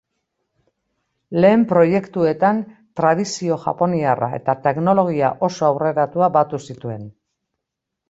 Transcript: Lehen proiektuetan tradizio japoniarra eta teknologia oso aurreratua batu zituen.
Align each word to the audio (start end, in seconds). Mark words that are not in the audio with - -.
Lehen 1.43 1.65
proiektuetan 1.71 2.63
tradizio 3.01 3.59
japoniarra 3.67 4.33
eta 4.41 4.59
teknologia 4.67 5.33
oso 5.53 5.71
aurreratua 5.73 6.35
batu 6.41 6.67
zituen. 6.69 7.11